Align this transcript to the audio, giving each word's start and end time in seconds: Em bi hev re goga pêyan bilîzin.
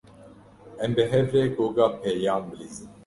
Em 0.87 0.91
bi 0.95 1.03
hev 1.11 1.27
re 1.35 1.43
goga 1.55 1.85
pêyan 2.01 2.41
bilîzin. 2.49 2.89